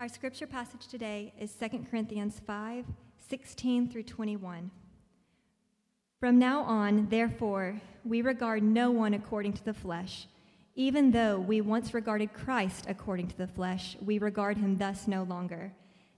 [0.00, 2.86] Our scripture passage today is 2 Corinthians 5
[3.28, 4.70] 16 through 21.
[6.18, 10.26] From now on, therefore, we regard no one according to the flesh.
[10.74, 15.22] Even though we once regarded Christ according to the flesh, we regard him thus no
[15.24, 15.70] longer.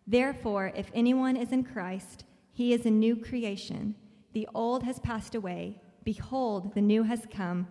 [0.07, 3.97] Therefore, if anyone is in Christ, he is a new creation.
[4.33, 5.83] The old has passed away.
[6.05, 7.67] Behold, the new has come.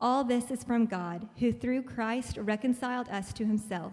[0.00, 3.92] All this is from God, who through Christ reconciled us to himself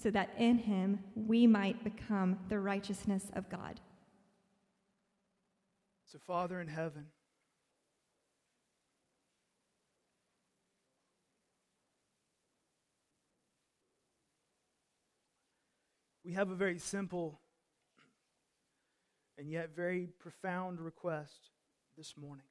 [0.00, 3.80] so that in him we might become the righteousness of God.
[6.06, 7.06] So, Father in heaven,
[16.24, 17.40] we have a very simple
[19.36, 21.50] and yet very profound request
[21.96, 22.44] this morning.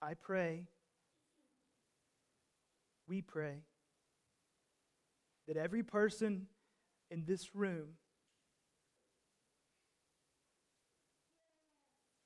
[0.00, 0.68] I pray,
[3.08, 3.62] we pray,
[5.46, 6.46] that every person
[7.10, 7.94] in this room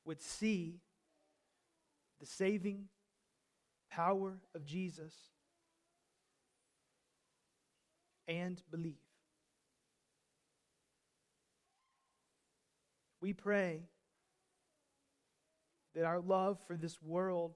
[0.05, 0.81] would see
[2.19, 2.89] the saving
[3.91, 5.15] power of Jesus
[8.27, 8.97] and believe.
[13.21, 13.83] We pray
[15.95, 17.55] that our love for this world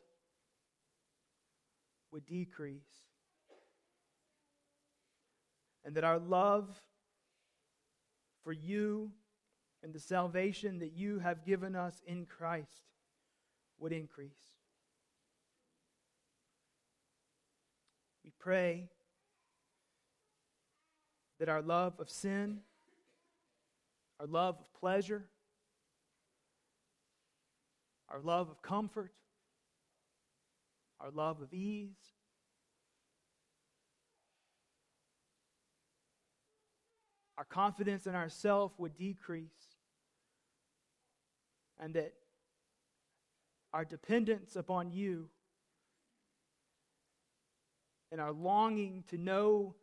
[2.12, 3.05] would decrease
[5.86, 6.68] and that our love
[8.42, 9.12] for you
[9.84, 12.82] and the salvation that you have given us in Christ
[13.78, 14.30] would increase.
[18.24, 18.88] We pray
[21.38, 22.58] that our love of sin,
[24.18, 25.26] our love of pleasure,
[28.08, 29.12] our love of comfort,
[30.98, 32.15] our love of ease,
[37.38, 39.76] our confidence in ourselves would decrease,
[41.78, 42.14] and that
[43.72, 45.28] our dependence upon you
[48.10, 49.74] and our longing to know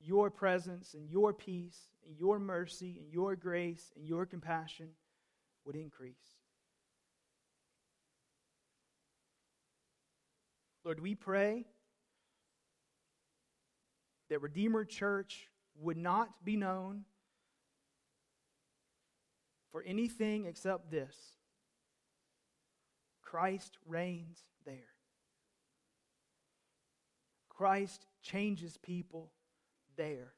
[0.00, 4.88] your presence and your peace and your mercy and your grace and your compassion
[5.64, 6.14] would increase.
[10.84, 11.64] Lord, we pray
[14.28, 15.48] that Redeemer Church
[15.80, 17.04] would not be known
[19.72, 21.16] for anything except this
[23.22, 24.94] Christ reigns there.
[27.48, 29.30] Christ changes people
[29.96, 30.32] there.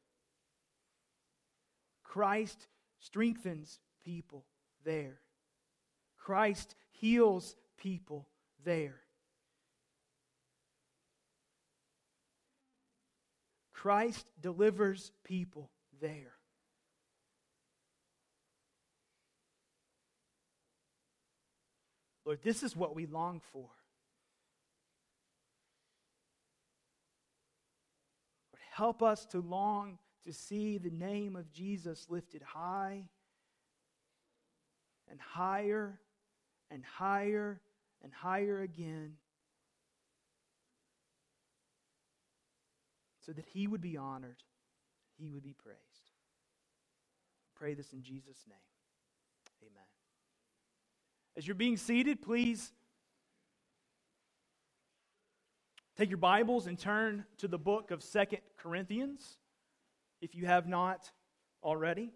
[2.02, 4.44] Christ strengthens people
[4.84, 5.20] there.
[6.16, 8.26] Christ heals people
[8.64, 9.00] there.
[13.86, 15.70] Christ delivers people
[16.00, 16.32] there.
[22.25, 23.69] Lord, this is what we long for.
[28.52, 33.04] Lord, help us to long to see the name of Jesus lifted high
[35.08, 36.00] and higher
[36.72, 37.60] and higher
[38.02, 39.12] and higher again
[43.26, 44.44] so that he would be honored,
[45.19, 45.81] he would be praised.
[47.56, 48.56] Pray this in Jesus' name.
[49.62, 49.82] Amen.
[51.37, 52.72] As you're being seated, please
[55.97, 59.38] take your Bibles and turn to the book of Second Corinthians
[60.20, 61.11] if you have not
[61.64, 62.12] already.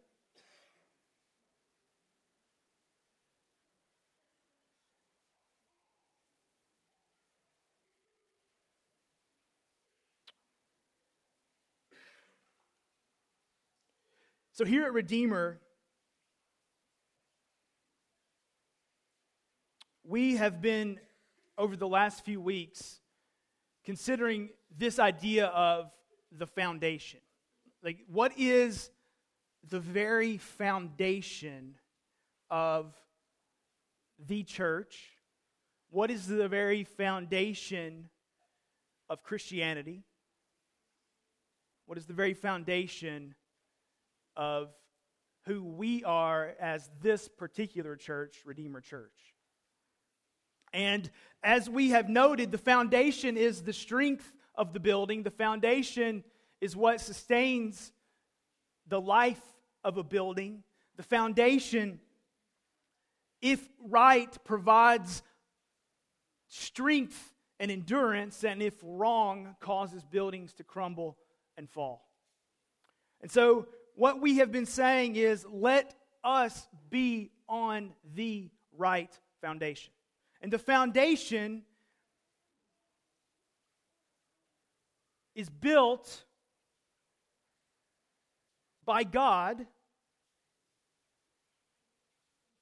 [14.61, 15.59] So here at Redeemer,
[20.05, 21.01] we have been,
[21.57, 23.01] over the last few weeks,
[23.87, 25.91] considering this idea of
[26.31, 27.21] the foundation.
[27.83, 28.91] Like, what is
[29.67, 31.77] the very foundation
[32.51, 32.93] of
[34.19, 35.09] the church?
[35.89, 38.11] What is the very foundation
[39.09, 40.05] of Christianity?
[41.91, 43.35] what is the very foundation
[44.41, 44.71] of
[45.45, 49.35] who we are as this particular church, Redeemer Church.
[50.73, 51.11] And
[51.43, 56.25] as we have noted, the foundation is the strength of the building, the foundation
[56.61, 57.93] is what sustains
[58.89, 59.41] the life
[59.85, 60.63] of a building.
[60.97, 62.01] The foundation,
[63.41, 65.23] if right, provides
[66.49, 71.17] strength and endurance, and if wrong, causes buildings to crumble
[71.57, 72.07] and fall.
[73.23, 73.67] And so,
[74.01, 75.95] what we have been saying is let
[76.25, 78.49] us be on the
[78.79, 79.11] right
[79.43, 79.93] foundation.
[80.41, 81.65] And the foundation
[85.35, 86.25] is built
[88.87, 89.67] by God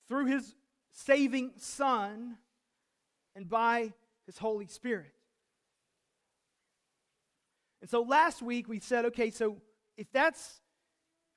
[0.09, 0.57] through his
[0.91, 2.37] saving Son
[3.37, 3.93] and by
[4.27, 5.15] his Holy Spirit.
[7.81, 9.59] And so last week we said, okay, so
[9.97, 10.63] if that's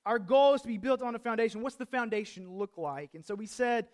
[0.06, 3.12] our goal is to be built on a foundation, what's the foundation look like?
[3.14, 3.88] And so we said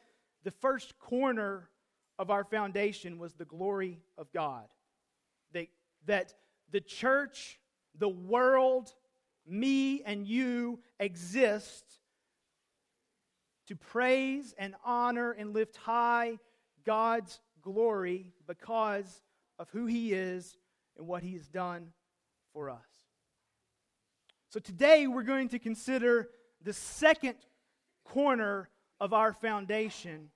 [0.44, 1.69] the first corner
[2.18, 4.65] of our foundation was the glory of God.
[5.54, 5.68] That,
[6.06, 6.33] that
[6.71, 7.59] the church,
[7.98, 8.94] the world,
[9.45, 11.83] me and you exist
[13.68, 16.39] to praise and honor and lift high
[16.86, 19.21] God's glory because
[19.59, 20.57] of who He is
[20.98, 21.89] and what He has done
[22.54, 23.06] for us.
[24.57, 26.30] So today we're going to consider
[26.63, 27.36] the second
[28.04, 30.30] corner of our foundation.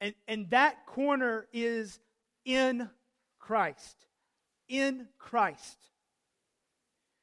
[0.00, 1.98] And, and that corner is
[2.44, 2.88] in
[3.40, 4.06] Christ.
[4.68, 5.76] In Christ.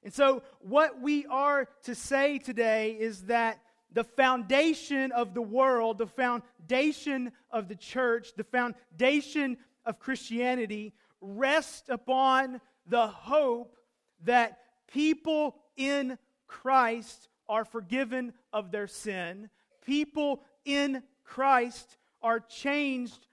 [0.04, 3.62] And so, what we are to say today is that
[3.94, 10.92] the foundation of the world, the foundation of the church, the foundation of Christianity
[11.22, 13.78] rests upon the hope
[14.26, 14.58] that
[14.92, 19.50] people in Christ are forgiven of their sin.
[19.86, 23.28] People in Christ are changed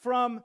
[0.00, 0.42] from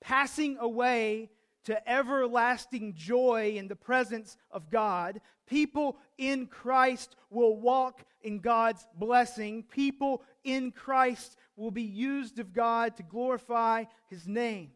[0.00, 1.30] passing away
[1.64, 5.20] to everlasting joy in the presence of God.
[5.46, 9.64] People in Christ will walk in God's blessing.
[9.64, 14.70] People in Christ will be used of God to glorify His name.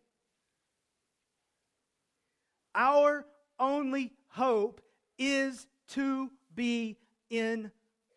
[2.74, 3.24] Our
[3.58, 4.80] only hope
[5.18, 6.96] is to be
[7.30, 7.70] in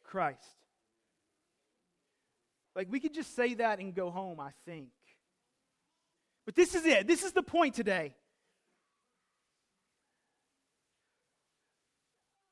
[0.04, 0.42] Christ.
[2.76, 4.90] Like, we could just say that and go home, I think.
[6.46, 7.08] But this is it.
[7.08, 8.16] This is the point today.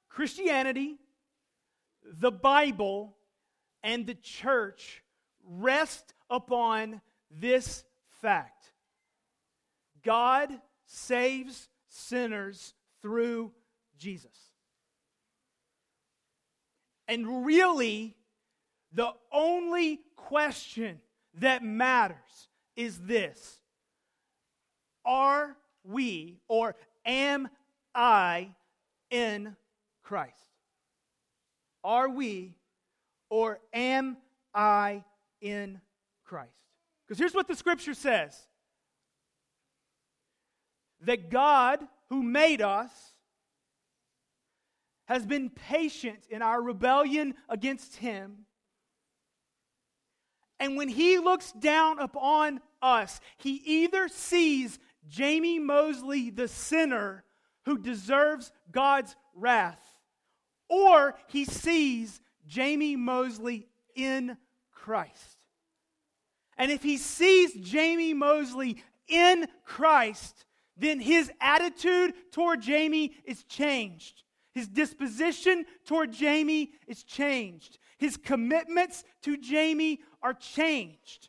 [0.09, 0.97] Christianity,
[2.03, 3.15] the Bible,
[3.83, 5.03] and the church
[5.47, 7.83] rest upon this
[8.21, 8.71] fact
[10.03, 10.49] God
[10.85, 13.51] saves sinners through
[13.97, 14.54] Jesus.
[17.07, 18.15] And really,
[18.93, 20.99] the only question
[21.39, 23.59] that matters is this
[25.05, 26.75] Are we, or
[27.05, 27.49] am
[27.93, 28.49] I,
[29.09, 29.55] in
[30.03, 30.33] Christ?
[31.83, 32.55] Are we
[33.29, 34.17] or am
[34.53, 35.03] I
[35.41, 35.79] in
[36.23, 36.49] Christ?
[37.05, 38.35] Because here's what the scripture says
[41.01, 41.79] that God,
[42.09, 42.91] who made us,
[45.05, 48.45] has been patient in our rebellion against Him.
[50.59, 57.23] And when He looks down upon us, He either sees Jamie Mosley, the sinner
[57.65, 59.81] who deserves God's wrath,
[60.69, 64.37] or he sees Jamie Mosley in
[64.71, 65.37] Christ.
[66.57, 70.45] And if he sees Jamie Mosley in Christ,
[70.77, 74.23] then his attitude toward Jamie is changed.
[74.55, 77.77] His disposition toward Jamie is changed.
[77.97, 81.27] His commitments to Jamie are changed.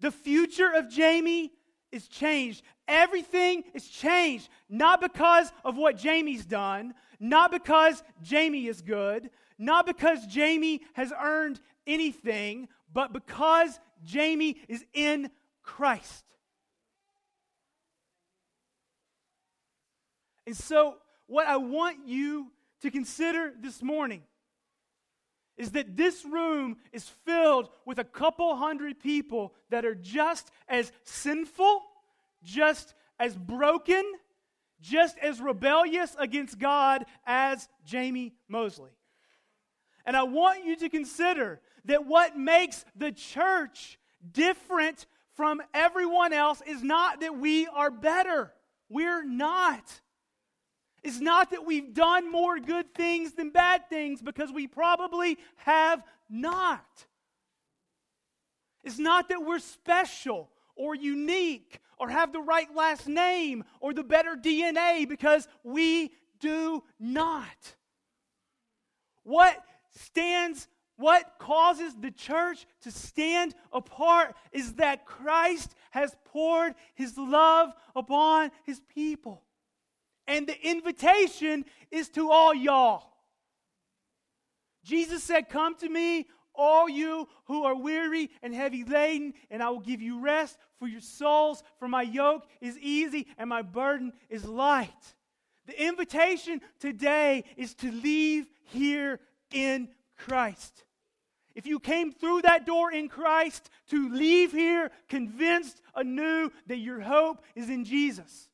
[0.00, 1.52] The future of Jamie
[1.90, 2.62] is changed.
[2.86, 9.86] Everything is changed, not because of what Jamie's done, not because Jamie is good, not
[9.86, 15.30] because Jamie has earned anything, but because Jamie is in
[15.62, 16.24] Christ.
[20.46, 22.48] And so, what I want you
[22.82, 24.22] to consider this morning
[25.56, 30.92] is that this room is filled with a couple hundred people that are just as
[31.04, 31.82] sinful,
[32.42, 34.04] just as broken,
[34.80, 38.90] just as rebellious against God as Jamie Mosley.
[40.04, 43.98] And I want you to consider that what makes the church
[44.30, 48.52] different from everyone else is not that we are better.
[48.88, 50.00] We're not.
[51.06, 56.02] It's not that we've done more good things than bad things because we probably have
[56.28, 56.84] not.
[58.82, 64.02] It's not that we're special or unique or have the right last name or the
[64.02, 66.10] better DNA because we
[66.40, 67.76] do not.
[69.22, 69.62] What
[69.94, 77.70] stands, what causes the church to stand apart is that Christ has poured his love
[77.94, 79.44] upon his people.
[80.28, 83.04] And the invitation is to all y'all.
[84.84, 89.70] Jesus said, Come to me, all you who are weary and heavy laden, and I
[89.70, 91.62] will give you rest for your souls.
[91.78, 95.14] For my yoke is easy and my burden is light.
[95.66, 99.20] The invitation today is to leave here
[99.52, 100.84] in Christ.
[101.54, 107.00] If you came through that door in Christ, to leave here convinced anew that your
[107.00, 108.48] hope is in Jesus.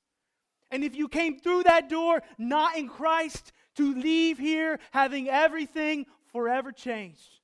[0.73, 6.07] And if you came through that door not in Christ, to leave here having everything
[6.33, 7.41] forever changed.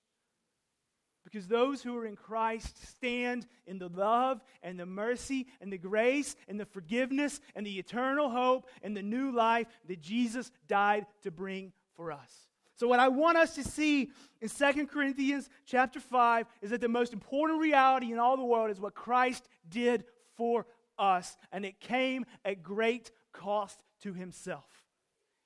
[1.25, 5.76] Because those who are in Christ stand in the love and the mercy and the
[5.76, 11.04] grace and the forgiveness and the eternal hope and the new life that Jesus died
[11.23, 12.49] to bring for us.
[12.76, 16.88] So what I want us to see in 2 Corinthians chapter 5 is that the
[16.88, 20.04] most important reality in all the world is what Christ did
[20.37, 20.64] for
[20.98, 24.64] us and it came at great cost to himself.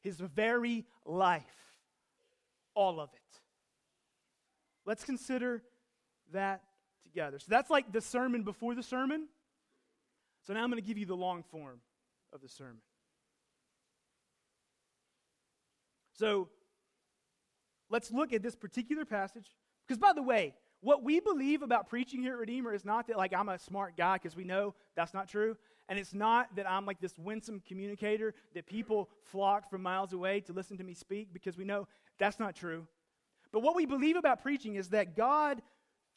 [0.01, 1.45] His very life.
[2.75, 3.41] All of it.
[4.85, 5.63] Let's consider
[6.33, 6.63] that
[7.05, 7.39] together.
[7.39, 9.29] So that's like the sermon before the sermon.
[10.47, 11.81] So now I'm going to give you the long form
[12.33, 12.81] of the sermon.
[16.15, 16.49] So
[17.91, 19.47] let's look at this particular passage.
[19.87, 23.17] Because, by the way, what we believe about preaching here at Redeemer is not that,
[23.17, 25.57] like, I'm a smart guy, because we know that's not true.
[25.89, 30.41] And it's not that I'm like this winsome communicator that people flock from miles away
[30.43, 32.87] to listen to me speak, because we know that's not true.
[33.53, 35.63] But what we believe about preaching is that God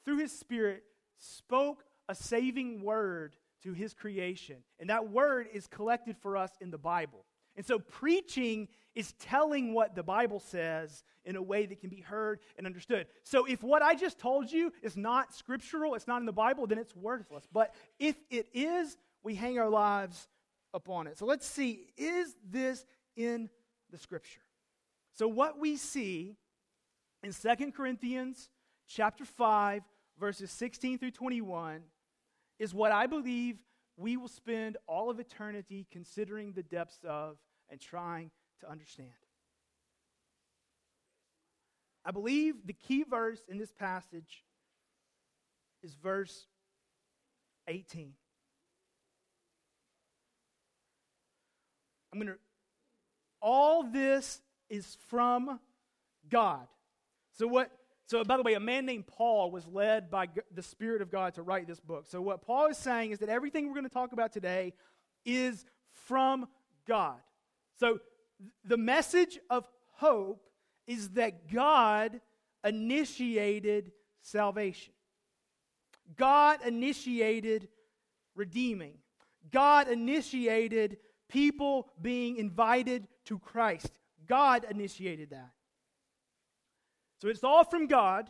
[0.06, 0.84] through his Spirit,
[1.18, 4.58] spoke a saving word to his creation.
[4.80, 7.26] And that word is collected for us in the Bible.
[7.56, 12.02] And so preaching is telling what the Bible says in a way that can be
[12.02, 13.08] heard and understood.
[13.24, 16.66] So if what I just told you is not scriptural, it's not in the Bible,
[16.68, 17.48] then it's worthless.
[17.52, 20.28] But if it is, we hang our lives
[20.74, 21.18] upon it.
[21.18, 22.86] So let's see is this
[23.16, 23.50] in
[23.92, 24.42] the scripture?
[25.14, 26.36] So what we see
[27.24, 28.50] in Second Corinthians
[28.88, 29.84] chapter 5
[30.20, 31.82] verses 16 through 21,
[32.60, 33.58] is what I believe
[33.98, 37.38] we will spend all of eternity considering the depths of
[37.70, 38.32] and trying
[38.62, 39.10] to understand.
[42.06, 44.44] I believe the key verse in this passage
[45.82, 46.46] is verse
[47.68, 48.14] 18.
[52.14, 52.40] I'm going to,
[53.42, 55.60] all this is from
[56.30, 56.68] God.
[57.32, 57.72] So, what
[58.08, 61.34] so, by the way, a man named Paul was led by the Spirit of God
[61.36, 62.06] to write this book.
[62.08, 64.74] So, what Paul is saying is that everything we're going to talk about today
[65.26, 65.66] is
[66.06, 66.48] from
[66.88, 67.18] God.
[67.80, 68.00] So,
[68.64, 70.48] the message of hope
[70.88, 72.20] is that God
[72.64, 74.94] initiated salvation,
[76.18, 77.70] God initiated
[78.36, 78.98] redeeming,
[79.52, 80.98] God initiated
[81.30, 83.92] people being invited to Christ.
[84.28, 85.52] God initiated that.
[87.22, 88.30] So it's all from God,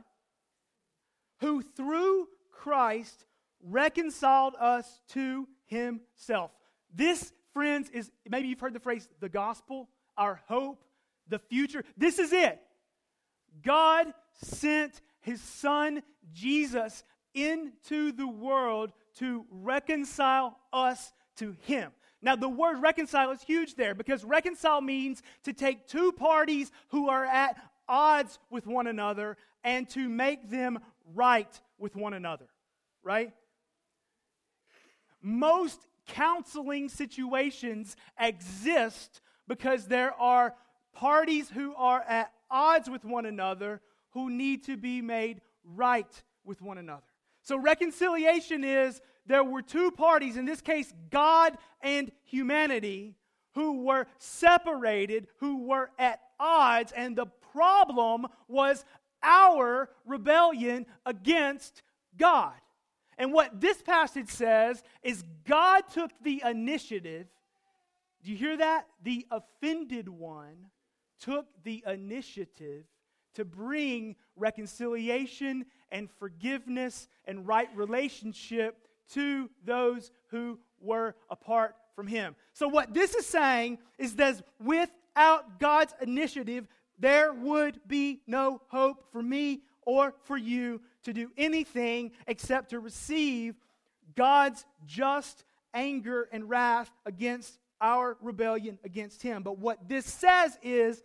[1.40, 3.26] who through Christ
[3.62, 6.52] reconciled us to himself.
[6.94, 10.84] This, friends, is maybe you've heard the phrase the gospel, our hope,
[11.28, 11.84] the future.
[11.98, 12.60] This is it.
[13.64, 16.04] God sent his son
[16.34, 17.04] Jesus
[17.34, 21.92] into the world to reconcile us to him.
[22.22, 27.10] Now, the word reconcile is huge there because reconcile means to take two parties who
[27.10, 27.58] are at
[27.88, 30.80] odds with one another and to make them
[31.14, 32.48] right with one another,
[33.04, 33.32] right?
[35.22, 40.56] Most counseling situations exist because there are
[40.94, 46.62] parties who are at odds with one another who need to be made right with
[46.62, 47.04] one another.
[47.42, 53.16] So, reconciliation is there were two parties, in this case, God and humanity,
[53.54, 58.86] who were separated, who were at odds, and the problem was
[59.24, 61.82] our rebellion against
[62.18, 62.54] God.
[63.18, 67.28] And what this passage says is God took the initiative.
[68.26, 68.88] Do you hear that?
[69.04, 70.72] The offended one
[71.20, 72.86] took the initiative
[73.36, 82.36] to bring reconciliation and forgiveness and right relationship to those who were apart from him.
[82.54, 86.68] So, what this is saying is that without God's initiative,
[86.98, 92.80] there would be no hope for me or for you to do anything except to
[92.80, 93.54] receive
[94.16, 95.44] God's just
[95.76, 99.44] anger and wrath against our rebellion against Him.
[99.44, 101.04] But what this says is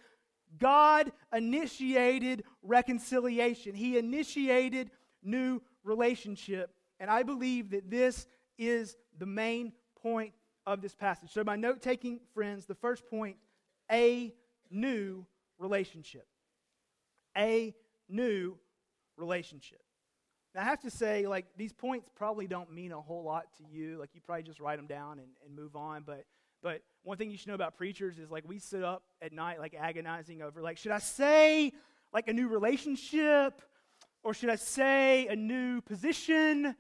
[0.59, 4.91] God initiated reconciliation, He initiated
[5.23, 6.75] new relationship.
[6.99, 8.27] And I believe that this
[8.59, 9.73] is the main
[10.03, 10.33] point
[10.67, 11.31] of this passage.
[11.33, 13.37] So, my note taking friends, the first point
[13.91, 14.33] a
[14.71, 15.27] new
[15.59, 16.27] relationship.
[17.37, 17.75] A
[18.09, 18.57] new
[19.17, 19.81] relationship.
[20.55, 23.65] Now, I have to say, like, these points probably don't mean a whole lot to
[23.71, 23.99] you.
[23.99, 26.03] Like, you probably just write them down and, and move on.
[26.05, 26.25] But,
[26.63, 29.59] but one thing you should know about preachers is, like, we sit up at night,
[29.59, 31.73] like, agonizing over, like, should I say,
[32.13, 33.63] like, a new relationship?
[34.23, 36.77] Or should I say a new position?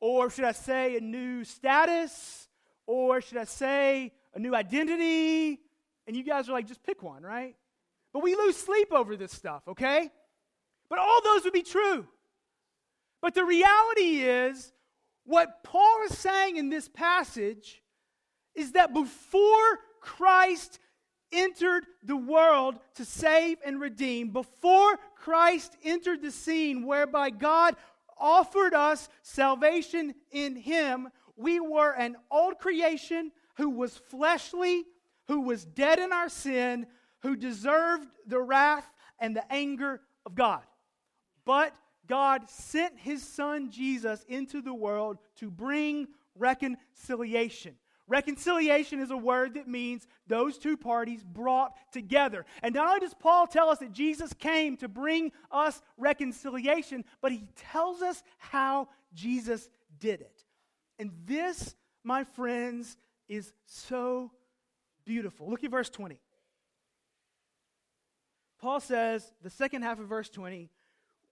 [0.00, 2.48] Or should I say a new status?
[2.86, 5.60] Or should I say a new identity?
[6.06, 7.54] And you guys are like, just pick one, right?
[8.12, 10.10] But we lose sleep over this stuff, okay?
[10.88, 12.06] But all those would be true.
[13.20, 14.72] But the reality is,
[15.24, 17.81] what Paul is saying in this passage
[18.54, 20.78] is that before Christ
[21.30, 27.76] entered the world to save and redeem, before Christ entered the scene whereby God
[28.18, 34.84] offered us salvation in Him, we were an old creation who was fleshly,
[35.28, 36.86] who was dead in our sin,
[37.20, 40.62] who deserved the wrath and the anger of God.
[41.44, 41.74] But
[42.06, 47.76] God sent his son Jesus into the world to bring reconciliation.
[48.08, 52.44] Reconciliation is a word that means those two parties brought together.
[52.62, 57.32] And not only does Paul tell us that Jesus came to bring us reconciliation, but
[57.32, 59.68] he tells us how Jesus
[59.98, 60.44] did it.
[60.98, 62.96] And this, my friends,
[63.28, 64.32] is so
[65.04, 65.48] beautiful.
[65.48, 66.20] Look at verse 20.
[68.60, 70.70] Paul says, the second half of verse 20,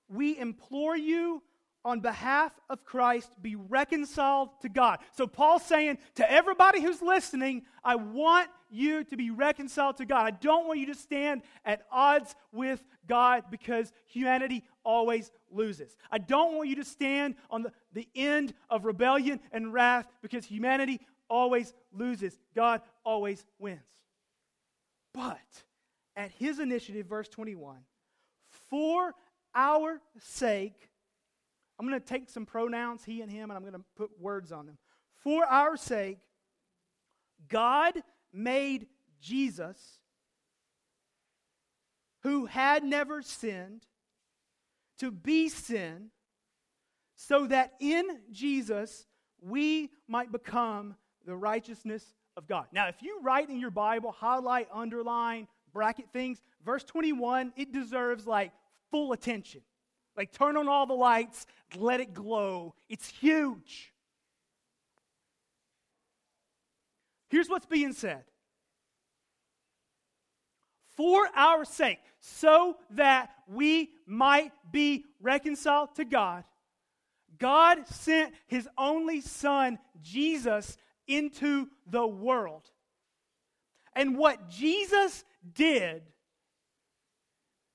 [0.08, 1.42] we implore you
[1.84, 4.98] on behalf of Christ be reconciled to God.
[5.12, 10.26] So Paul's saying to everybody who's listening, I want you to be reconciled to God.
[10.26, 15.96] I don't want you to stand at odds with God because humanity always loses.
[16.10, 20.44] I don't want you to stand on the, the end of rebellion and wrath because
[20.44, 22.38] humanity always loses.
[22.54, 23.80] God always wins.
[25.14, 25.38] But
[26.14, 27.78] at his initiative, verse 21,
[28.68, 29.14] for
[29.54, 30.89] our sake,
[31.80, 34.52] I'm going to take some pronouns, he and him, and I'm going to put words
[34.52, 34.76] on them.
[35.16, 36.18] For our sake,
[37.48, 37.94] God
[38.34, 38.86] made
[39.18, 39.98] Jesus,
[42.22, 43.86] who had never sinned,
[44.98, 46.10] to be sin,
[47.16, 49.06] so that in Jesus
[49.40, 52.04] we might become the righteousness
[52.36, 52.66] of God.
[52.72, 58.26] Now, if you write in your Bible, highlight, underline, bracket things, verse 21, it deserves
[58.26, 58.52] like
[58.90, 59.62] full attention.
[60.20, 61.46] Like turn on all the lights,
[61.78, 62.74] let it glow.
[62.90, 63.90] It's huge.
[67.30, 68.24] Here's what's being said
[70.94, 76.44] for our sake, so that we might be reconciled to God,
[77.38, 82.68] God sent his only Son, Jesus, into the world.
[83.96, 86.02] And what Jesus did,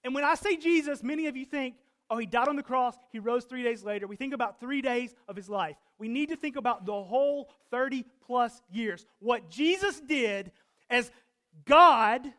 [0.03, 1.77] and when I say Jesus, many of you think,
[2.09, 4.07] oh, he died on the cross, he rose three days later.
[4.07, 5.75] We think about three days of his life.
[5.97, 9.05] We need to think about the whole 30 plus years.
[9.19, 10.51] What Jesus did
[10.89, 11.11] as
[11.65, 12.31] God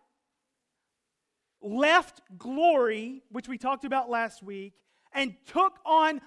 [1.60, 4.74] left glory, which we talked about last week,
[5.12, 6.20] and took on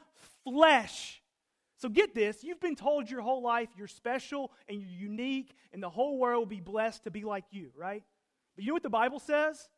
[0.44, 1.22] flesh.
[1.78, 5.82] So get this you've been told your whole life you're special and you're unique, and
[5.82, 8.04] the whole world will be blessed to be like you, right?
[8.56, 9.70] But you know what the Bible says?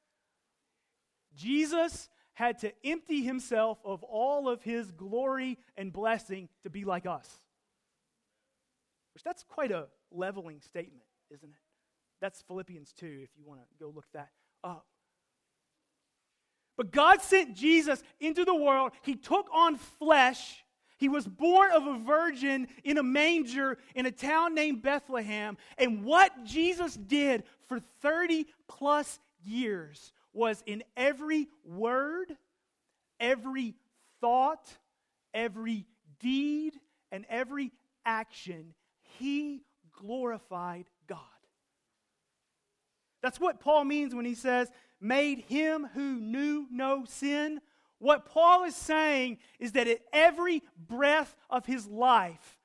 [1.36, 7.06] Jesus had to empty himself of all of his glory and blessing to be like
[7.06, 7.30] us.
[9.14, 11.62] Which that's quite a leveling statement, isn't it?
[12.22, 14.30] That's Philippians 2, if you want to go look that
[14.64, 14.86] up.
[16.78, 18.92] But God sent Jesus into the world.
[19.02, 20.64] He took on flesh.
[20.98, 25.58] He was born of a virgin in a manger in a town named Bethlehem.
[25.78, 32.36] And what Jesus did for 30 plus years was in every word,
[33.20, 33.76] every
[34.20, 34.68] thought,
[35.34, 35.86] every
[36.20, 36.74] deed,
[37.12, 37.72] and every
[38.06, 38.74] action,
[39.20, 39.64] he
[40.00, 41.20] glorified God.
[43.22, 47.62] That's what Paul means when he says, made him who knew no sin.
[48.00, 52.58] What Paul is saying is that at every breath of his life,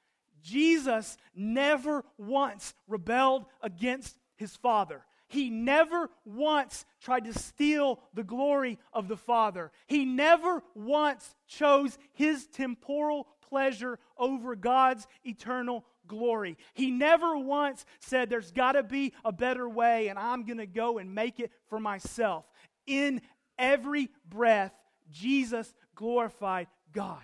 [0.43, 5.05] Jesus never once rebelled against his Father.
[5.29, 9.73] He never once tried to steal the glory of the Father.
[9.87, 16.57] He never once chose his temporal pleasure over God's eternal glory.
[16.75, 20.67] He never once said, There's got to be a better way, and I'm going to
[20.67, 22.45] go and make it for myself.
[22.87, 23.21] In
[23.59, 24.73] every breath,
[25.11, 27.23] Jesus glorified God.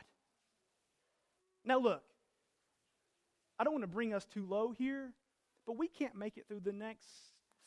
[1.64, 2.02] Now, look,
[3.58, 5.12] I don't want to bring us too low here,
[5.66, 7.06] but we can't make it through the next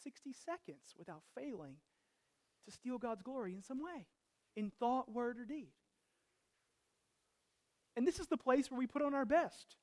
[0.05, 1.75] 60 seconds without failing
[2.65, 4.05] to steal God's glory in some way,
[4.55, 5.71] in thought, word, or deed.
[7.97, 9.77] And this is the place where we put on our best.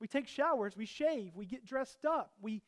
[0.00, 2.62] We take showers, we shave, we get dressed up, we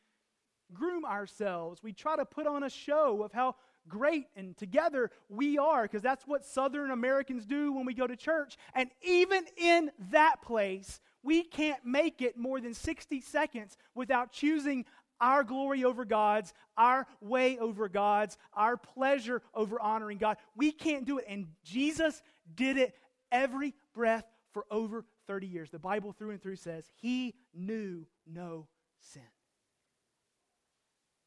[0.73, 3.57] groom ourselves, we try to put on a show of how
[3.89, 8.17] great and together we are, because that's what Southern Americans do when we go to
[8.17, 8.57] church.
[8.75, 14.85] And even in that place, we can't make it more than 60 seconds without choosing
[15.21, 20.37] our glory over God's, our way over God's, our pleasure over honoring God.
[20.55, 21.27] We can't do it.
[21.29, 22.23] And Jesus
[22.55, 22.95] did it
[23.33, 25.71] every breath for over 30 years.
[25.71, 28.67] The Bible through and through says he knew no
[29.01, 29.23] sin.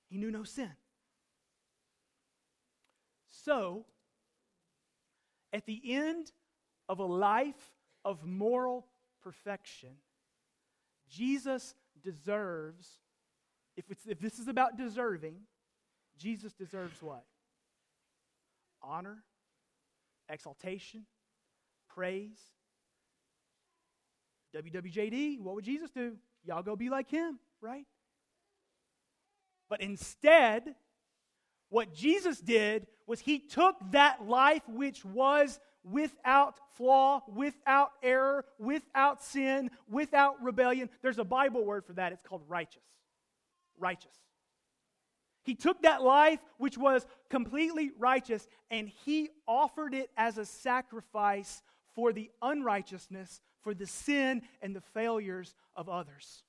[0.09, 0.71] He knew no sin.
[3.27, 3.85] So,
[5.53, 6.31] at the end
[6.87, 7.71] of a life
[8.03, 8.87] of moral
[9.21, 9.89] perfection,
[11.09, 12.99] Jesus deserves,
[13.89, 15.35] if, if this is about deserving,
[16.17, 17.23] Jesus deserves what?
[18.81, 19.23] Honor,
[20.29, 21.05] exaltation,
[21.89, 22.39] praise.
[24.55, 26.15] WWJD, what would Jesus do?
[26.43, 27.85] Y'all go be like him, right?
[29.69, 30.75] But instead,
[31.69, 39.23] what Jesus did was he took that life which was without flaw, without error, without
[39.23, 40.89] sin, without rebellion.
[41.01, 42.11] There's a Bible word for that.
[42.11, 42.83] It's called righteous.
[43.79, 44.15] Righteous.
[45.43, 51.63] He took that life which was completely righteous and he offered it as a sacrifice
[51.95, 56.43] for the unrighteousness, for the sin and the failures of others.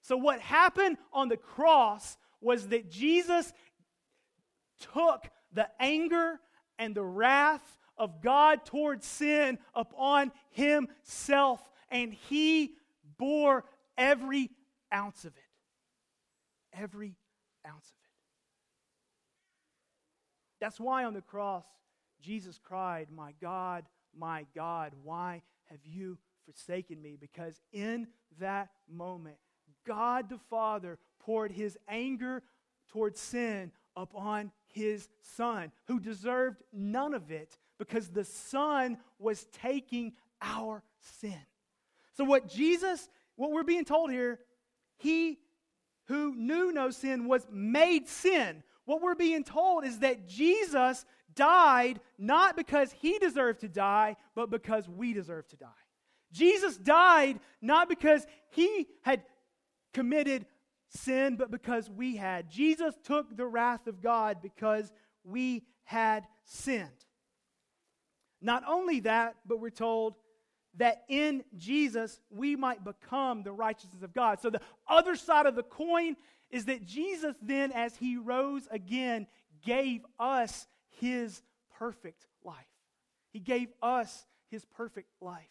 [0.00, 3.52] So, what happened on the cross was that Jesus
[4.92, 6.40] took the anger
[6.78, 12.72] and the wrath of God towards sin upon himself, and he
[13.16, 13.64] bore
[13.96, 14.50] every
[14.92, 15.43] ounce of it.
[16.74, 17.16] Every
[17.66, 18.10] ounce of it.
[20.60, 21.64] That's why on the cross,
[22.20, 23.84] Jesus cried, My God,
[24.16, 27.16] my God, why have you forsaken me?
[27.20, 28.06] Because in
[28.40, 29.36] that moment,
[29.86, 32.42] God the Father poured his anger
[32.88, 40.12] towards sin upon his son, who deserved none of it because the son was taking
[40.40, 40.82] our
[41.20, 41.40] sin.
[42.16, 44.40] So, what Jesus, what we're being told here,
[44.98, 45.38] he
[46.06, 48.62] who knew no sin was made sin.
[48.84, 54.50] What we're being told is that Jesus died not because he deserved to die, but
[54.50, 55.68] because we deserve to die.
[56.32, 59.22] Jesus died not because he had
[59.92, 60.46] committed
[60.88, 62.50] sin, but because we had.
[62.50, 64.92] Jesus took the wrath of God because
[65.24, 66.88] we had sinned.
[68.42, 70.14] Not only that, but we're told
[70.76, 74.40] that in Jesus we might become the righteousness of God.
[74.40, 76.16] So the other side of the coin
[76.50, 79.26] is that Jesus then, as he rose again,
[79.64, 80.66] gave us
[81.00, 81.42] his
[81.78, 82.56] perfect life.
[83.32, 85.42] He gave us his perfect life.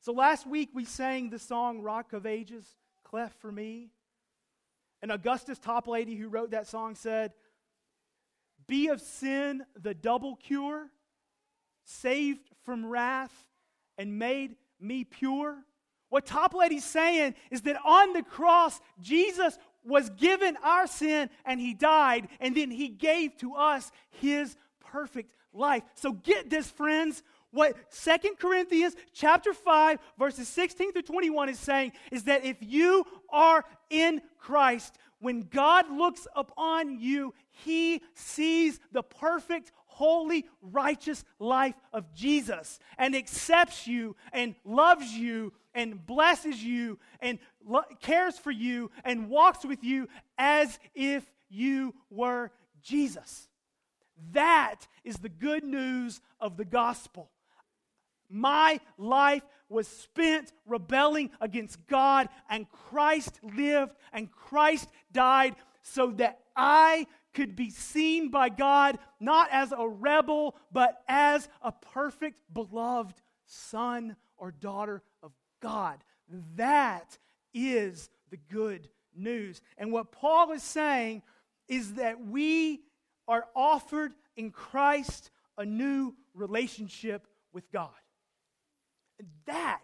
[0.00, 2.64] So last week we sang the song Rock of Ages,
[3.04, 3.90] Cleft for Me.
[5.02, 7.32] And Augustus Toplady, who wrote that song, said,
[8.66, 10.86] Be of sin the double cure,
[11.84, 13.44] saved from wrath,
[13.98, 15.56] and made me pure.
[16.08, 21.74] What Toplady's saying is that on the cross, Jesus was given our sin and he
[21.74, 25.82] died, and then he gave to us his perfect life.
[25.94, 27.22] So get this, friends.
[27.50, 33.04] What Second Corinthians chapter 5 verses 16 through 21 is saying is that if you
[33.30, 41.74] are in Christ, when God looks upon you, he sees the perfect, holy, righteous life
[41.92, 48.52] of Jesus and accepts you and loves you and blesses you and lo- cares for
[48.52, 50.08] you and walks with you
[50.38, 53.48] as if you were Jesus.
[54.30, 57.30] That is the good news of the gospel.
[58.30, 66.38] My life was spent rebelling against God, and Christ lived and Christ died so that
[66.56, 67.06] I
[67.38, 73.14] could be seen by God not as a rebel, but as a perfect, beloved
[73.46, 75.30] son or daughter of
[75.62, 76.02] God.
[76.56, 77.16] That
[77.54, 79.60] is the good news.
[79.76, 81.22] And what Paul is saying
[81.68, 82.80] is that we
[83.28, 87.90] are offered in Christ a new relationship with God.
[89.20, 89.82] And that,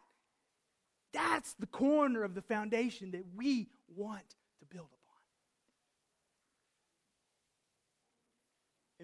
[1.13, 5.04] that's the corner of the foundation that we want to build upon.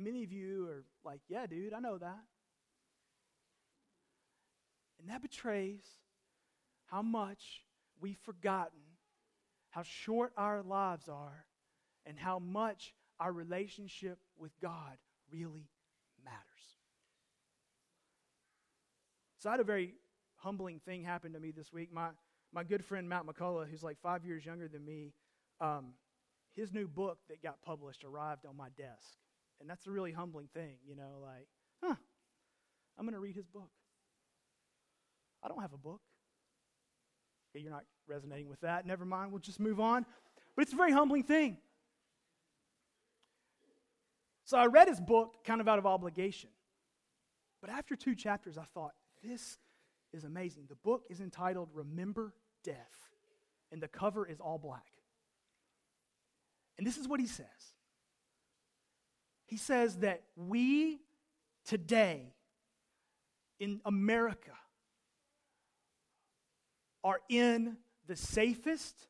[0.01, 2.25] And many of you are like, yeah, dude, I know that.
[4.99, 5.83] And that betrays
[6.87, 7.61] how much
[8.01, 8.81] we've forgotten
[9.69, 11.45] how short our lives are
[12.07, 14.97] and how much our relationship with God
[15.31, 15.69] really
[16.25, 16.39] matters.
[19.37, 19.97] So I had a very
[20.37, 21.93] humbling thing happen to me this week.
[21.93, 22.09] My,
[22.55, 25.13] my good friend Matt McCullough, who's like five years younger than me,
[25.61, 25.89] um,
[26.55, 29.19] his new book that got published arrived on my desk.
[29.61, 31.47] And that's a really humbling thing, you know, like,
[31.83, 31.95] huh,
[32.99, 33.71] I'm going to read his book.
[35.43, 36.01] I don't have a book.
[37.51, 38.87] Okay, you're not resonating with that.
[38.87, 40.07] Never mind, we'll just move on.
[40.57, 41.59] But it's a very humbling thing.
[44.45, 46.51] So I read his book kind of out of obligation.
[47.61, 48.93] But after two chapters, I thought,
[49.23, 49.59] this
[50.13, 50.65] is amazing.
[50.69, 53.09] The book is entitled Remember Death,
[53.71, 54.87] and the cover is all black.
[56.79, 57.47] And this is what he says
[59.51, 61.01] He says that we
[61.65, 62.33] today
[63.59, 64.53] in America
[67.03, 69.09] are in the safest,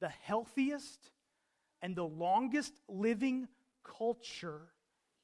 [0.00, 1.10] the healthiest,
[1.82, 3.48] and the longest living
[3.82, 4.60] culture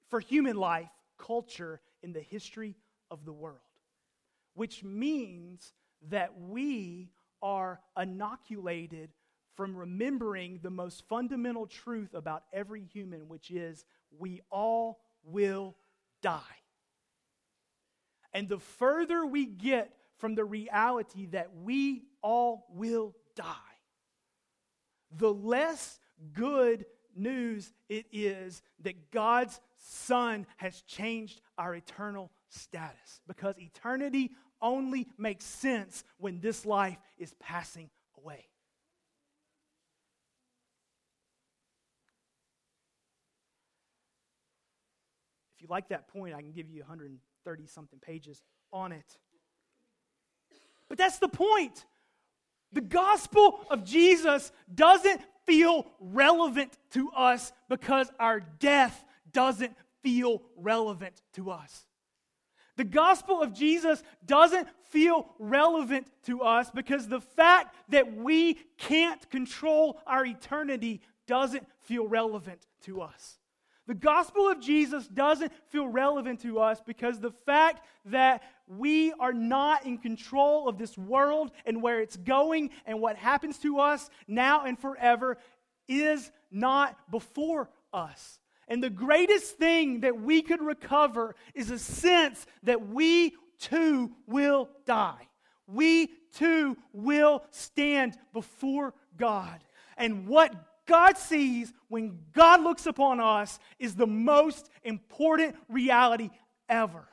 [0.08, 2.74] for human life, culture in the history
[3.12, 3.60] of the world.
[4.54, 5.72] Which means
[6.08, 9.10] that we are inoculated
[9.54, 13.84] from remembering the most fundamental truth about every human, which is
[14.18, 15.76] we all will
[16.22, 16.40] die.
[18.32, 23.54] And the further we get from the reality that we all will die,
[25.16, 25.98] the less
[26.32, 33.20] good news it is that God's Son has changed our eternal status.
[33.26, 34.30] Because eternity
[34.62, 38.49] only makes sense when this life is passing away.
[45.60, 48.42] If you like that point, I can give you 130 something pages
[48.72, 49.18] on it.
[50.88, 51.84] But that's the point.
[52.72, 61.20] The gospel of Jesus doesn't feel relevant to us because our death doesn't feel relevant
[61.34, 61.84] to us.
[62.78, 69.28] The gospel of Jesus doesn't feel relevant to us because the fact that we can't
[69.28, 73.39] control our eternity doesn't feel relevant to us.
[73.90, 79.32] The gospel of Jesus doesn't feel relevant to us because the fact that we are
[79.32, 84.08] not in control of this world and where it's going and what happens to us
[84.28, 85.38] now and forever
[85.88, 88.38] is not before us.
[88.68, 94.68] And the greatest thing that we could recover is a sense that we too will
[94.86, 95.26] die.
[95.66, 99.64] We too will stand before God.
[99.96, 100.54] And what
[100.90, 106.30] God sees when God looks upon us is the most important reality
[106.68, 107.06] ever.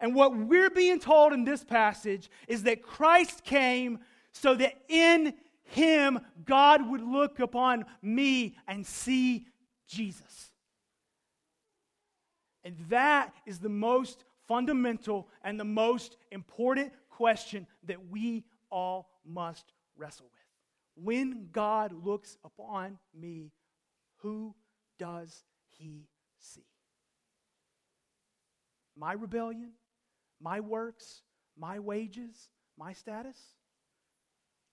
[0.00, 4.00] And what we're being told in this passage is that Christ came
[4.32, 9.46] so that in him God would look upon me and see
[9.86, 10.50] Jesus.
[12.64, 19.72] And that is the most fundamental and the most important question that we all must
[19.96, 20.41] wrestle with.
[20.94, 23.52] When God looks upon me,
[24.18, 24.54] who
[24.98, 25.44] does
[25.78, 26.66] he see?
[28.96, 29.72] My rebellion,
[30.40, 31.22] my works,
[31.58, 33.38] my wages, my status,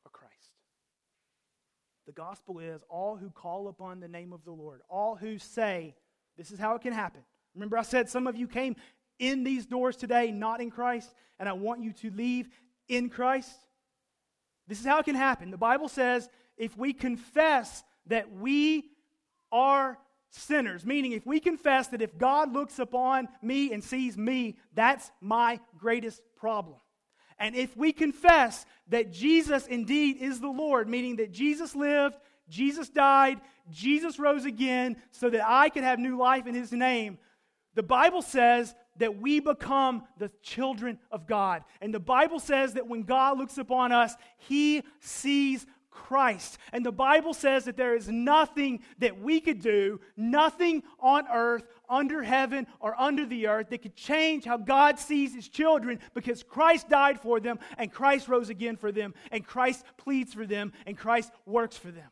[0.06, 0.34] or Christ?
[2.06, 5.96] The gospel is all who call upon the name of the Lord, all who say,
[6.38, 7.22] This is how it can happen.
[7.56, 8.76] Remember, I said some of you came
[9.20, 12.50] in these doors today not in Christ, and I want you to leave
[12.88, 13.52] in Christ.
[14.70, 15.52] This is how it can happen.
[15.52, 18.86] The Bible says if we confess that we
[19.52, 19.98] are
[20.30, 25.12] sinners, meaning if we confess that if God looks upon me and sees me, that's
[25.20, 26.78] my greatest problem.
[27.40, 32.90] And if we confess that Jesus indeed is the Lord, meaning that Jesus lived, Jesus
[32.90, 33.40] died,
[33.72, 37.18] Jesus rose again so that I could have new life in his name,
[37.76, 41.64] the Bible says that we become the children of God.
[41.82, 46.58] And the Bible says that when God looks upon us, he sees Christ.
[46.72, 51.64] And the Bible says that there is nothing that we could do, nothing on earth,
[51.90, 56.44] under heaven, or under the earth that could change how God sees his children because
[56.44, 60.72] Christ died for them, and Christ rose again for them, and Christ pleads for them,
[60.86, 62.10] and Christ works for them.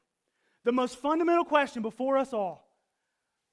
[0.64, 2.68] The most fundamental question before us all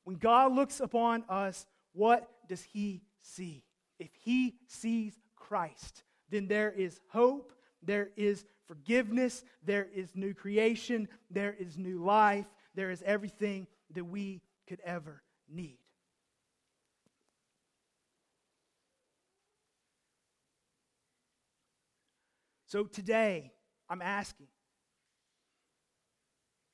[0.04, 3.64] When God looks upon us, what does he see?
[3.98, 11.08] If he sees Christ, then there is hope, there is forgiveness, there is new creation,
[11.30, 15.78] there is new life, there is everything that we could ever need.
[22.66, 23.52] So today,
[23.88, 24.48] I'm asking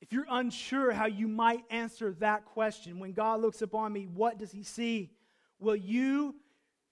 [0.01, 4.39] if you're unsure how you might answer that question, when God looks upon me, what
[4.39, 5.11] does he see?
[5.59, 6.35] Will you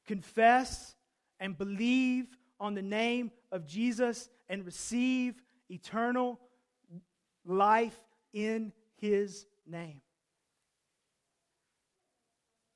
[0.10, 0.96] confess
[1.40, 2.26] and believe
[2.60, 5.36] on the name of Jesus and receive
[5.70, 6.40] eternal
[7.46, 7.96] life
[8.34, 10.02] in his name?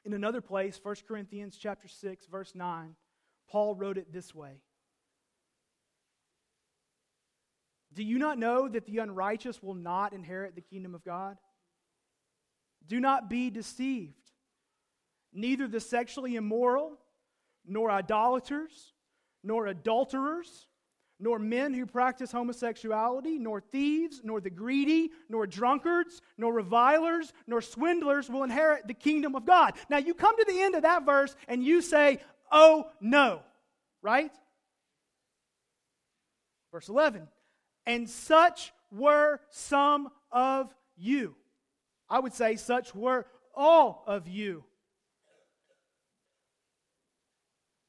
[0.05, 2.95] In another place, 1 Corinthians chapter 6 verse 9,
[3.49, 4.61] Paul wrote it this way.
[7.95, 11.37] Do you not know that the unrighteous will not inherit the kingdom of God?
[12.85, 14.13] Do not be deceived.
[15.33, 16.99] Neither the sexually immoral,
[17.65, 18.93] nor idolaters,
[19.43, 20.67] nor adulterers,
[21.19, 27.61] nor men who practice homosexuality, nor thieves, nor the greedy, nor drunkards, nor revilers, nor
[27.61, 29.73] swindlers will inherit the kingdom of God.
[29.89, 32.19] Now you come to the end of that verse and you say,
[32.51, 33.41] Oh no,
[34.01, 34.31] right?
[36.71, 37.27] Verse 11
[37.85, 41.35] and such were some of you.
[42.09, 44.63] I would say, such were all of you.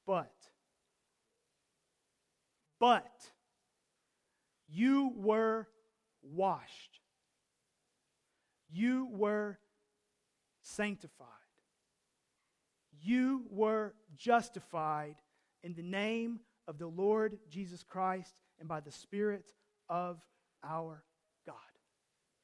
[0.06, 0.34] But,
[2.78, 3.30] but,
[4.68, 5.68] you were
[6.22, 7.00] washed.
[8.70, 9.58] You were
[10.60, 11.28] sanctified.
[13.02, 15.16] You were justified
[15.62, 19.52] in the name of the Lord Jesus Christ and by the Spirit
[19.88, 20.20] of
[20.62, 21.02] our
[21.46, 21.54] God.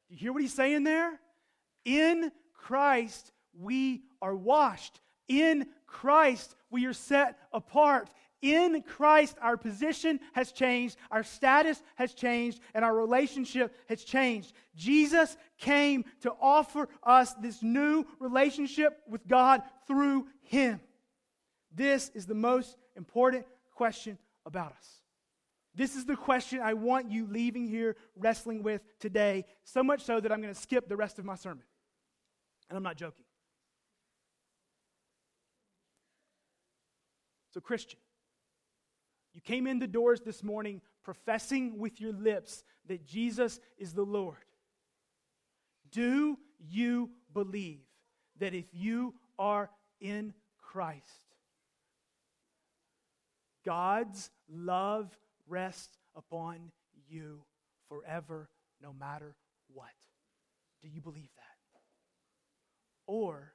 [0.08, 1.18] Do you hear what he's saying there?
[1.84, 5.00] In Christ, we are washed.
[5.30, 8.10] In Christ, we are set apart.
[8.42, 14.52] In Christ, our position has changed, our status has changed, and our relationship has changed.
[14.74, 20.80] Jesus came to offer us this new relationship with God through Him.
[21.72, 25.00] This is the most important question about us.
[25.76, 30.18] This is the question I want you leaving here wrestling with today, so much so
[30.18, 31.62] that I'm going to skip the rest of my sermon.
[32.68, 33.24] And I'm not joking.
[37.50, 37.98] So, Christian,
[39.32, 44.04] you came in the doors this morning professing with your lips that Jesus is the
[44.04, 44.36] Lord.
[45.90, 47.80] Do you believe
[48.38, 51.04] that if you are in Christ,
[53.64, 55.16] God's love
[55.48, 56.70] rests upon
[57.08, 57.42] you
[57.88, 58.48] forever,
[58.82, 59.34] no matter
[59.72, 59.88] what.
[60.82, 61.44] Do you believe that?
[63.06, 63.52] Or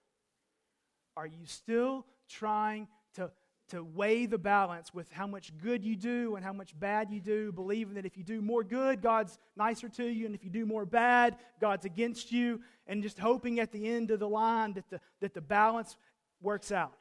[1.17, 3.31] are you still trying to,
[3.69, 7.19] to weigh the balance with how much good you do and how much bad you
[7.19, 10.49] do, believing that if you do more good, God's nicer to you, and if you
[10.49, 14.73] do more bad, God's against you, and just hoping at the end of the line
[14.73, 15.97] that the, that the balance
[16.41, 16.93] works out?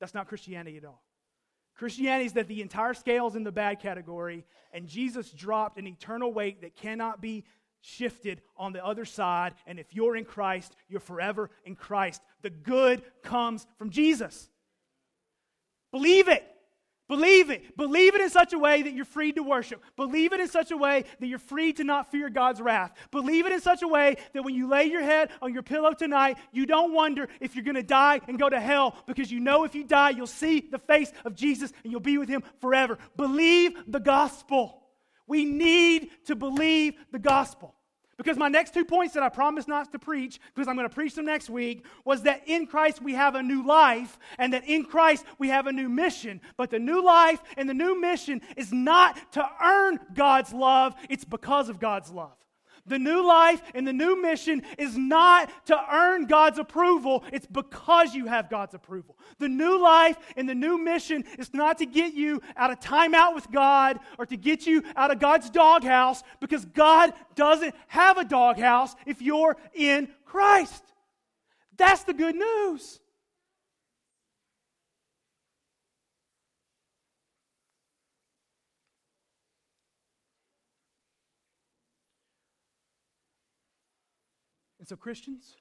[0.00, 1.02] That's not Christianity at all.
[1.76, 5.86] Christianity is that the entire scale is in the bad category, and Jesus dropped an
[5.86, 7.44] eternal weight that cannot be
[7.80, 9.54] shifted on the other side.
[9.66, 12.20] And if you're in Christ, you're forever in Christ.
[12.42, 14.50] The good comes from Jesus.
[15.92, 16.44] Believe it.
[17.10, 17.76] Believe it.
[17.76, 19.82] Believe it in such a way that you're free to worship.
[19.96, 22.92] Believe it in such a way that you're free to not fear God's wrath.
[23.10, 25.92] Believe it in such a way that when you lay your head on your pillow
[25.92, 29.40] tonight, you don't wonder if you're going to die and go to hell because you
[29.40, 32.44] know if you die, you'll see the face of Jesus and you'll be with him
[32.60, 32.96] forever.
[33.16, 34.80] Believe the gospel.
[35.26, 37.74] We need to believe the gospel.
[38.20, 40.94] Because my next two points that I promised not to preach, because I'm going to
[40.94, 44.68] preach them next week, was that in Christ we have a new life, and that
[44.68, 46.42] in Christ we have a new mission.
[46.58, 51.24] But the new life and the new mission is not to earn God's love, it's
[51.24, 52.36] because of God's love.
[52.86, 58.14] The new life and the new mission is not to earn God's approval, it's because
[58.14, 59.16] you have God's approval.
[59.38, 63.34] The new life and the new mission is not to get you out of timeout
[63.34, 68.24] with God or to get you out of God's doghouse because God doesn't have a
[68.24, 70.84] doghouse if you're in Christ.
[71.76, 73.00] That's the good news.
[84.80, 85.58] And so, Christians,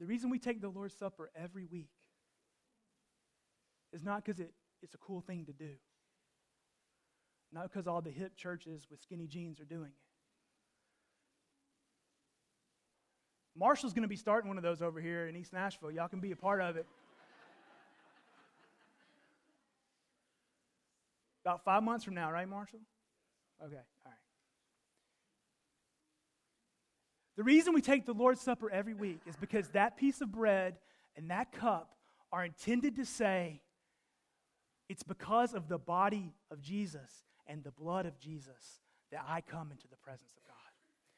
[0.00, 1.90] the reason we take the Lord's Supper every week
[3.92, 4.50] is not because it,
[4.82, 5.72] it's a cool thing to do,
[7.52, 10.02] not because all the hip churches with skinny jeans are doing it.
[13.54, 15.90] Marshall's going to be starting one of those over here in East Nashville.
[15.90, 16.86] Y'all can be a part of it.
[21.44, 22.80] About five months from now, right, Marshall?
[23.62, 24.21] Okay, all right.
[27.36, 30.76] The reason we take the Lord's Supper every week is because that piece of bread
[31.16, 31.94] and that cup
[32.30, 33.60] are intended to say,
[34.88, 38.80] it's because of the body of Jesus and the blood of Jesus
[39.10, 40.56] that I come into the presence of God.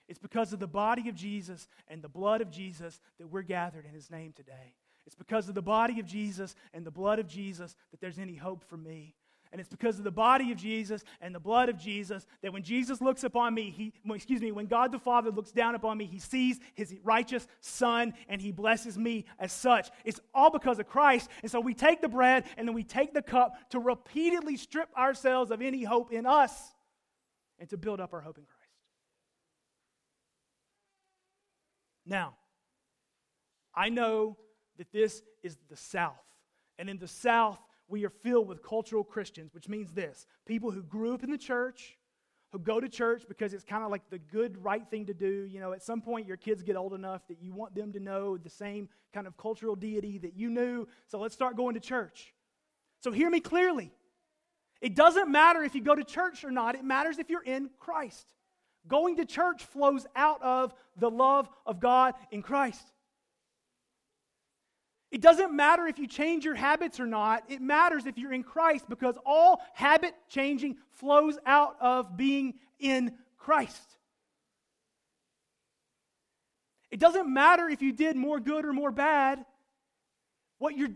[0.08, 3.86] It's because of the body of Jesus and the blood of Jesus that we're gathered
[3.86, 4.74] in his name today.
[5.06, 8.36] It's because of the body of Jesus and the blood of Jesus that there's any
[8.36, 9.14] hope for me.
[9.55, 12.64] And it's because of the body of Jesus and the blood of Jesus that when
[12.64, 16.07] Jesus looks upon me, he, excuse me, when God the Father looks down upon me,
[16.07, 19.90] he sees his righteous Son and he blesses me as such.
[20.05, 21.30] It's all because of Christ.
[21.40, 24.88] And so we take the bread and then we take the cup to repeatedly strip
[24.98, 26.74] ourselves of any hope in us
[27.61, 28.72] and to build up our hope in Christ.
[32.05, 32.34] Now,
[33.72, 34.36] I know
[34.78, 36.16] that this is the South.
[36.76, 37.61] And in the South,
[37.95, 41.38] we are filled with cultural Christians, which means this people who grew up in the
[41.38, 41.97] church,
[42.51, 45.45] who go to church because it's kind of like the good, right thing to do.
[45.49, 48.01] You know, at some point, your kids get old enough that you want them to
[48.01, 50.88] know the same kind of cultural deity that you knew.
[51.07, 52.34] So let's start going to church.
[52.99, 53.92] So hear me clearly.
[54.80, 57.70] It doesn't matter if you go to church or not, it matters if you're in
[57.78, 58.26] Christ.
[58.88, 62.82] Going to church flows out of the love of God in Christ.
[65.14, 67.44] It doesn't matter if you change your habits or not.
[67.48, 73.12] It matters if you're in Christ because all habit changing flows out of being in
[73.38, 73.96] Christ.
[76.90, 79.44] It doesn't matter if you did more good or more bad.
[80.58, 80.88] What your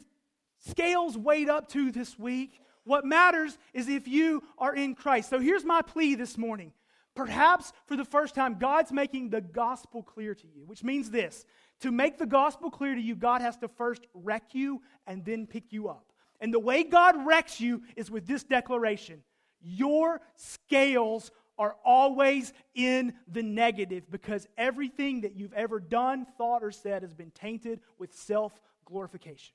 [0.66, 5.30] scales weighed up to this week, what matters is if you are in Christ.
[5.30, 6.72] So here's my plea this morning.
[7.14, 11.44] Perhaps for the first time, God's making the gospel clear to you, which means this
[11.80, 15.46] to make the gospel clear to you, God has to first wreck you and then
[15.46, 16.12] pick you up.
[16.40, 19.22] And the way God wrecks you is with this declaration
[19.60, 26.70] Your scales are always in the negative because everything that you've ever done, thought, or
[26.70, 28.52] said has been tainted with self
[28.84, 29.54] glorification.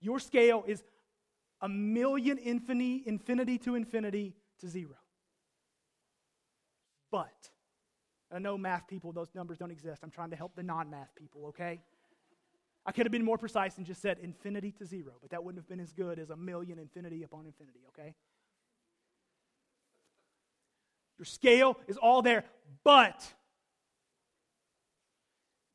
[0.00, 0.82] Your scale is
[1.60, 4.96] a million infinity, infinity to infinity to zero.
[7.10, 7.51] But
[8.32, 10.02] I know math people, those numbers don't exist.
[10.02, 11.80] I'm trying to help the non math people, okay?
[12.84, 15.62] I could have been more precise and just said infinity to zero, but that wouldn't
[15.62, 18.14] have been as good as a million infinity upon infinity, okay?
[21.18, 22.44] Your scale is all there,
[22.82, 23.22] but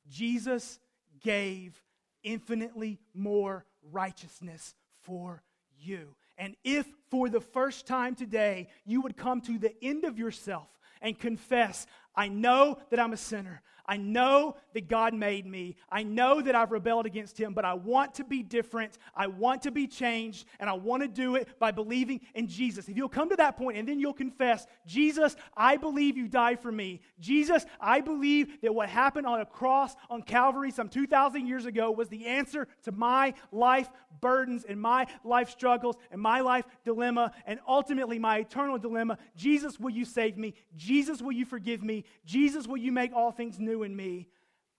[0.09, 0.79] Jesus
[1.21, 1.81] gave
[2.23, 5.43] infinitely more righteousness for
[5.77, 6.15] you.
[6.37, 10.67] And if for the first time today you would come to the end of yourself
[11.01, 11.85] and confess,
[12.15, 13.61] I know that I'm a sinner.
[13.87, 15.75] I know that God made me.
[15.89, 18.97] I know that I've rebelled against Him, but I want to be different.
[19.15, 22.89] I want to be changed, and I want to do it by believing in Jesus.
[22.89, 26.59] If you'll come to that point and then you'll confess, Jesus, I believe you died
[26.59, 27.01] for me.
[27.19, 31.91] Jesus, I believe that what happened on a cross on Calvary some 2,000 years ago
[31.91, 33.89] was the answer to my life
[34.21, 39.17] burdens and my life struggles and my life dilemma and ultimately my eternal dilemma.
[39.35, 40.53] Jesus, will you save me?
[40.75, 42.03] Jesus, will you forgive me?
[42.25, 44.27] Jesus, will you make all things new in me?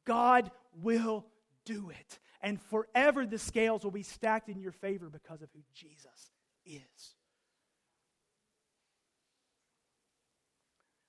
[0.05, 0.51] God
[0.83, 1.27] will
[1.65, 2.19] do it.
[2.41, 6.31] And forever the scales will be stacked in your favor because of who Jesus
[6.65, 7.15] is.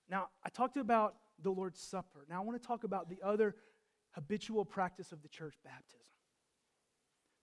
[0.09, 2.25] Now, I talked about the Lord's Supper.
[2.29, 3.55] Now, I want to talk about the other
[4.11, 5.99] habitual practice of the church, baptism.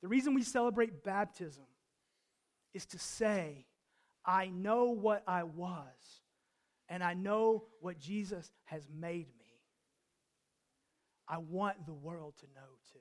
[0.02, 1.64] The reason we celebrate baptism
[2.74, 3.66] is to say,
[4.24, 6.22] I know what I was,
[6.88, 9.45] and I know what Jesus has made me.
[11.28, 12.98] I want the world to know too.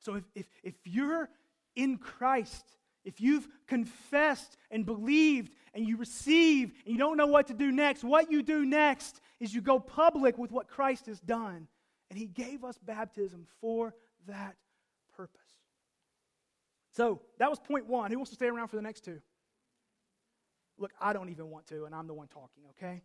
[0.00, 1.28] So if, if, if you're
[1.76, 7.46] in Christ, if you've confessed and believed and you receive and you don't know what
[7.48, 11.20] to do next, what you do next is you go public with what Christ has
[11.20, 11.66] done.
[12.10, 13.94] And He gave us baptism for
[14.26, 14.56] that
[15.16, 15.40] purpose.
[16.92, 18.10] So that was point one.
[18.10, 19.20] Who wants to stay around for the next two?
[20.78, 23.02] Look, I don't even want to, and I'm the one talking, okay?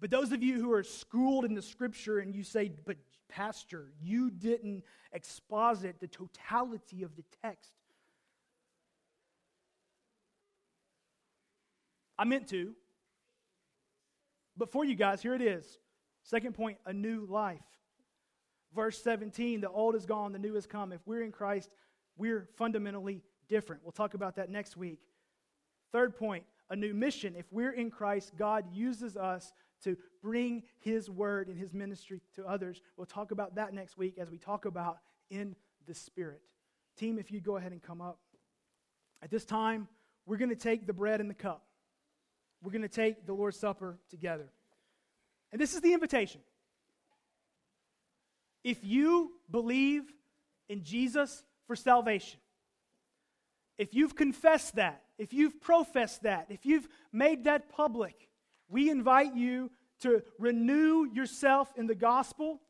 [0.00, 2.96] But those of you who are schooled in the scripture and you say, but
[3.28, 7.72] Pastor, you didn't exposit the totality of the text.
[12.18, 12.74] I meant to.
[14.56, 15.78] But for you guys, here it is.
[16.22, 17.60] Second point a new life.
[18.74, 20.92] Verse 17 the old is gone, the new has come.
[20.92, 21.70] If we're in Christ,
[22.16, 23.82] we're fundamentally different.
[23.84, 25.00] We'll talk about that next week.
[25.92, 27.34] Third point a new mission.
[27.36, 29.52] If we're in Christ, God uses us
[29.84, 32.80] to bring His word and His ministry to others.
[32.96, 34.98] We'll talk about that next week as we talk about
[35.30, 35.56] in
[35.86, 36.42] the Spirit.
[36.96, 38.18] Team, if you go ahead and come up.
[39.22, 39.88] At this time,
[40.24, 41.64] we're going to take the bread and the cup.
[42.62, 44.50] We're going to take the Lord's Supper together.
[45.52, 46.40] And this is the invitation.
[48.64, 50.02] If you believe
[50.68, 52.40] in Jesus for salvation,
[53.78, 58.28] if you've confessed that, if you've professed that, if you've made that public,
[58.68, 62.60] we invite you to renew yourself in the gospel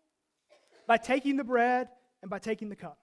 [0.86, 1.88] by taking the bread
[2.22, 2.99] and by taking the cup.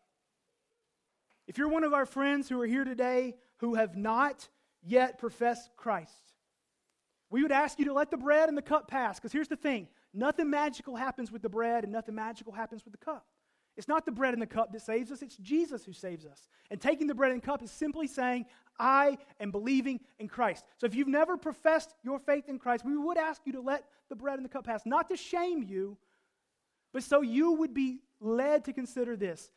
[1.47, 4.47] If you're one of our friends who are here today who have not
[4.81, 6.33] yet professed Christ,
[7.29, 9.19] we would ask you to let the bread and the cup pass.
[9.19, 12.93] Because here's the thing nothing magical happens with the bread and nothing magical happens with
[12.93, 13.25] the cup.
[13.75, 16.47] It's not the bread and the cup that saves us, it's Jesus who saves us.
[16.69, 18.45] And taking the bread and cup is simply saying,
[18.79, 20.65] I am believing in Christ.
[20.77, 23.85] So if you've never professed your faith in Christ, we would ask you to let
[24.09, 25.97] the bread and the cup pass, not to shame you,
[26.91, 29.49] but so you would be led to consider this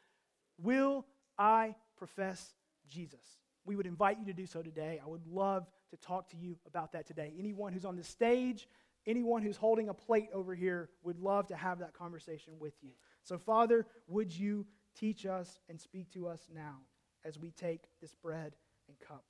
[0.59, 1.05] Will
[1.39, 2.55] I profess
[2.89, 3.21] Jesus?
[3.67, 5.01] We would invite you to do so today.
[5.05, 7.35] I would love to talk to you about that today.
[7.39, 8.69] Anyone who's on the stage,
[9.07, 12.91] anyone who's holding a plate over here would love to have that conversation with you.
[13.27, 16.77] So, Father, would you teach us and speak to us now
[17.25, 18.55] as we take this bread
[18.87, 19.25] and cup?